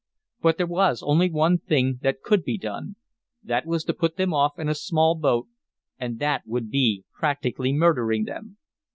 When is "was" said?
0.65-1.03, 3.67-3.83